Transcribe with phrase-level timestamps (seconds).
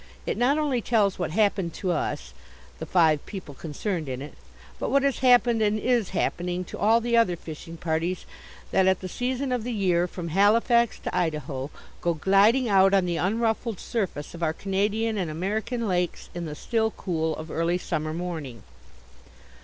[0.25, 2.33] It not only tells what happened to us
[2.79, 4.33] the five people concerned in it
[4.79, 8.25] but what has happened and is happening to all the other fishing parties
[8.71, 11.69] that at the season of the year, from Halifax to Idaho,
[12.01, 16.55] go gliding out on the unruffled surface of our Canadian and American lakes in the
[16.55, 18.63] still cool of early summer morning.